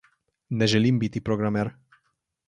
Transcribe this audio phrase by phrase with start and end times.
[0.61, 1.71] Ne želim biti programer.